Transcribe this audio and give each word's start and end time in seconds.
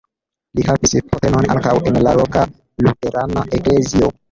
Li 0.59 0.63
havis 0.69 0.95
postenon 1.11 1.49
ankaŭ 1.57 1.75
en 1.91 2.01
la 2.09 2.15
loka 2.23 2.47
luterana 2.89 3.47
eklezio. 3.61 4.15